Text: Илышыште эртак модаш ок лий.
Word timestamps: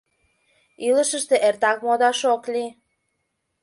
Илышыште 0.87 1.35
эртак 1.47 1.77
модаш 1.85 2.19
ок 2.33 2.43
лий. 2.53 2.71